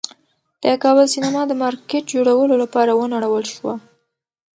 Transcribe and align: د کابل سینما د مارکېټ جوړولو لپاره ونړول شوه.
د 0.63 0.65
کابل 0.83 1.05
سینما 1.13 1.41
د 1.47 1.53
مارکېټ 1.61 2.03
جوړولو 2.13 2.55
لپاره 2.63 2.91
ونړول 2.99 3.45
شوه. 3.53 3.73